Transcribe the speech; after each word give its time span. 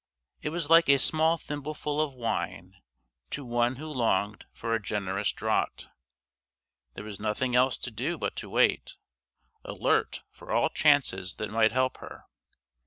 It 0.41 0.49
was 0.49 0.67
like 0.67 0.89
a 0.89 0.97
small 0.97 1.37
thimbleful 1.37 2.01
of 2.01 2.15
wine 2.15 2.73
to 3.29 3.45
one 3.45 3.75
who 3.75 3.85
longed 3.85 4.45
for 4.51 4.73
a 4.73 4.81
generous 4.81 5.31
draught; 5.31 5.89
there 6.95 7.03
was 7.03 7.19
nothing 7.19 7.55
else 7.55 7.77
to 7.77 7.91
do 7.91 8.17
but 8.17 8.35
to 8.37 8.49
wait, 8.49 8.95
alert 9.63 10.23
for 10.31 10.49
all 10.51 10.69
chances 10.69 11.35
that 11.35 11.51
might 11.51 11.71
help 11.71 11.97
her. 11.97 12.25